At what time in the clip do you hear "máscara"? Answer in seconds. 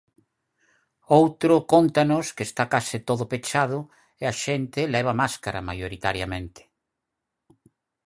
5.21-5.65